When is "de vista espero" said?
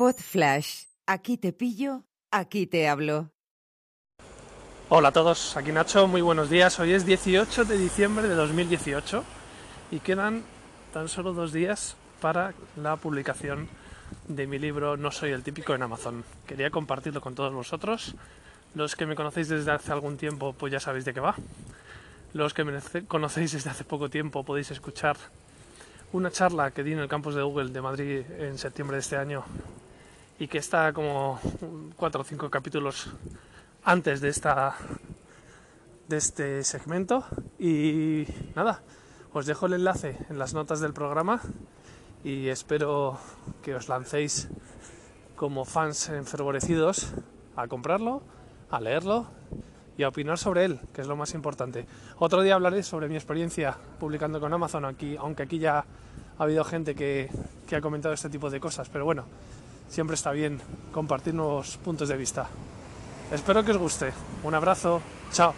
62.08-63.64